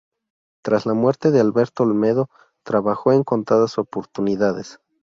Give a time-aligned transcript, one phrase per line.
[0.63, 2.27] Tras la muerte de Alberto Olmedo
[2.63, 4.79] trabajó en contadas oportunidades.